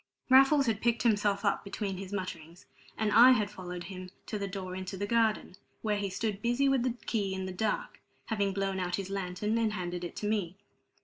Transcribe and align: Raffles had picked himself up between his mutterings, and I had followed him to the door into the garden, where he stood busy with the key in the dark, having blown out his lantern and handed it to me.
Raffles 0.31 0.65
had 0.65 0.81
picked 0.81 1.03
himself 1.03 1.45
up 1.45 1.63
between 1.63 1.97
his 1.97 2.11
mutterings, 2.11 2.65
and 2.97 3.11
I 3.11 3.33
had 3.33 3.51
followed 3.51 3.83
him 3.83 4.09
to 4.25 4.39
the 4.39 4.47
door 4.47 4.75
into 4.75 4.97
the 4.97 5.05
garden, 5.05 5.57
where 5.83 5.97
he 5.99 6.09
stood 6.09 6.41
busy 6.41 6.67
with 6.67 6.81
the 6.81 6.95
key 7.05 7.35
in 7.35 7.45
the 7.45 7.51
dark, 7.51 7.99
having 8.25 8.51
blown 8.51 8.79
out 8.79 8.95
his 8.95 9.11
lantern 9.11 9.59
and 9.59 9.73
handed 9.73 10.03
it 10.03 10.15
to 10.15 10.27
me. 10.27 10.55